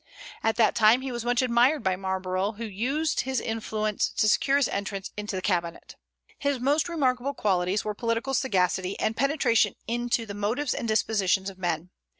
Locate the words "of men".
11.51-11.91